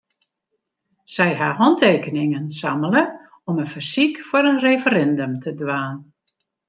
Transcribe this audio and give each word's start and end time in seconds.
Sy 1.15 1.27
ha 1.41 1.49
hantekeningen 1.59 2.47
sammele 2.57 3.03
om 3.49 3.61
in 3.65 3.71
fersyk 3.75 4.15
foar 4.27 4.51
in 4.51 4.61
referindum 4.65 5.33
te 5.43 5.51
dwaan. 5.59 5.97